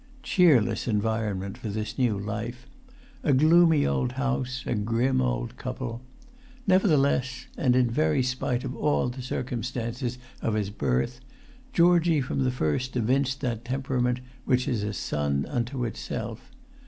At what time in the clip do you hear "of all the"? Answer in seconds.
8.63-9.21